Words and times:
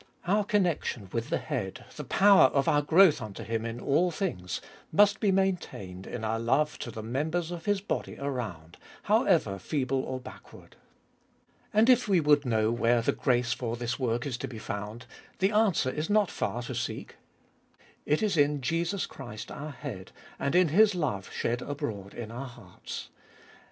Our 0.25 0.43
connection 0.43 1.09
with 1.13 1.29
the 1.29 1.37
head, 1.37 1.85
the 1.95 2.03
power 2.03 2.45
of 2.47 2.67
our 2.67 2.81
growth 2.81 3.21
unto 3.21 3.43
Him 3.43 3.67
in 3.67 3.79
all 3.79 4.09
things, 4.09 4.59
must 4.91 5.19
be 5.19 5.31
maintained 5.31 6.07
in 6.07 6.23
our 6.23 6.39
love 6.39 6.79
to 6.79 6.89
the 6.89 7.03
members 7.03 7.51
of 7.51 7.65
His 7.65 7.81
body 7.81 8.17
around, 8.17 8.77
however 9.03 9.59
feeble 9.59 10.01
or 10.01 10.19
backward. 10.19 10.75
And 11.71 11.87
if 11.87 12.07
we 12.07 12.19
would 12.19 12.47
know 12.47 12.71
where 12.71 13.03
the 13.03 13.11
grace 13.11 13.53
for 13.53 13.75
this 13.77 13.99
work 13.99 14.25
is 14.25 14.37
to 14.37 14.47
be 14.47 14.57
found, 14.57 15.05
the 15.37 15.51
answer 15.51 15.91
is 15.91 16.09
not 16.09 16.31
far 16.31 16.63
to 16.63 16.73
seek. 16.73 17.17
It 18.03 18.23
is 18.23 18.37
in 18.37 18.61
Jesus 18.61 19.05
Christ 19.05 19.51
our 19.51 19.69
Head 19.69 20.11
and 20.39 20.55
in 20.55 20.69
His 20.69 20.95
love 20.95 21.29
shed 21.31 21.61
abroad 21.61 22.15
in 22.15 22.31
our 22.31 22.47
hearts. 22.47 23.11